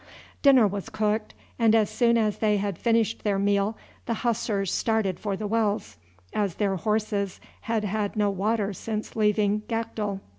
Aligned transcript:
Dinner 0.41 0.65
was 0.65 0.89
cooked, 0.89 1.35
and 1.59 1.75
as 1.75 1.87
soon 1.87 2.17
as 2.17 2.39
they 2.39 2.57
had 2.57 2.79
finished 2.79 3.23
their 3.23 3.37
meal 3.37 3.77
the 4.07 4.15
Hussars 4.25 4.73
started 4.73 5.19
for 5.19 5.37
the 5.37 5.45
wells, 5.45 5.97
as 6.33 6.55
their 6.55 6.75
horses 6.77 7.39
had 7.61 7.83
had 7.83 8.15
no 8.15 8.31
water 8.31 8.73
since 8.73 9.15
leaving 9.15 9.61
Gakdul. 9.67 10.19